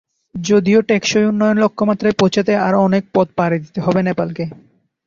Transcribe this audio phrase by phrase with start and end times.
[0.35, 4.43] যদিও টেকসই উন্নয়ন লক্ষ্যমাত্রায় পৌঁছাতে আরো অনেক পথ পাড়ি দিতে হবে নেপালকে।